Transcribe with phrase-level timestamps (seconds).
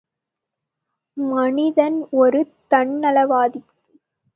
[1.17, 2.41] மனிதன் ஒரு
[2.71, 3.61] தன்நலவாதி!